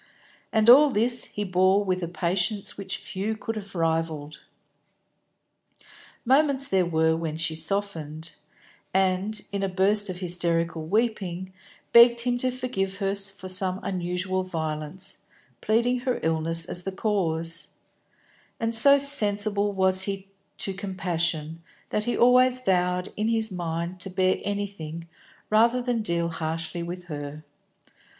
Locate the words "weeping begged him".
10.87-12.39